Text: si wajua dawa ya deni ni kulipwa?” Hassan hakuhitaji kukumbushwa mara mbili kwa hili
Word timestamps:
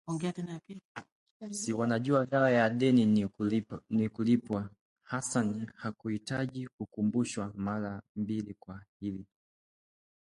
si 1.59 1.73
wajua 1.73 2.25
dawa 2.25 2.51
ya 2.51 2.69
deni 2.69 3.29
ni 3.89 4.09
kulipwa?” 4.09 4.69
Hassan 5.03 5.65
hakuhitaji 5.75 6.67
kukumbushwa 6.67 7.51
mara 7.55 8.01
mbili 8.15 8.53
kwa 8.59 8.83
hili 8.99 9.25